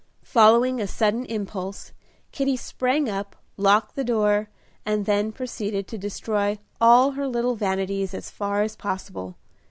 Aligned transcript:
Following 0.23 0.81
a 0.81 0.87
sudden 0.87 1.25
impulse, 1.25 1.91
Kitty 2.31 2.57
sprang 2.57 3.07
up, 3.07 3.35
locked 3.55 3.95
the 3.95 4.03
door, 4.03 4.49
and 4.83 5.05
then 5.05 5.31
proceeded 5.31 5.87
to 5.89 5.97
destroy 5.99 6.57
all 6.81 7.11
her 7.11 7.27
little 7.27 7.55
vanities 7.55 8.15
as 8.15 8.31
far 8.31 8.63
as 8.63 8.75
possible. 8.75 9.35